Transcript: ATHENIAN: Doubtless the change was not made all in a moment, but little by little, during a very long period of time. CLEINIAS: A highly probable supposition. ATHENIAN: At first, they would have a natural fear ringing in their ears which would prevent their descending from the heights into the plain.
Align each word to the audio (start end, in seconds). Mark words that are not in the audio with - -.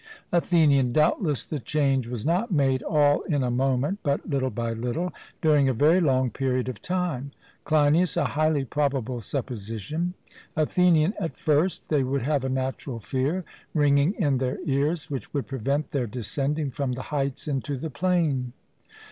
ATHENIAN: 0.31 0.93
Doubtless 0.93 1.45
the 1.45 1.59
change 1.59 2.07
was 2.07 2.25
not 2.25 2.51
made 2.51 2.81
all 2.81 3.21
in 3.29 3.43
a 3.43 3.51
moment, 3.51 3.99
but 4.01 4.27
little 4.27 4.49
by 4.49 4.73
little, 4.73 5.13
during 5.43 5.69
a 5.69 5.75
very 5.75 5.99
long 5.99 6.31
period 6.31 6.67
of 6.67 6.81
time. 6.81 7.29
CLEINIAS: 7.65 8.17
A 8.17 8.25
highly 8.25 8.65
probable 8.65 9.21
supposition. 9.21 10.15
ATHENIAN: 10.57 11.13
At 11.19 11.37
first, 11.37 11.89
they 11.89 12.01
would 12.01 12.23
have 12.23 12.43
a 12.43 12.49
natural 12.49 12.97
fear 12.99 13.43
ringing 13.75 14.15
in 14.15 14.39
their 14.39 14.57
ears 14.65 15.11
which 15.11 15.35
would 15.35 15.45
prevent 15.45 15.89
their 15.89 16.07
descending 16.07 16.71
from 16.71 16.93
the 16.93 17.03
heights 17.13 17.47
into 17.47 17.77
the 17.77 17.91
plain. 17.91 18.53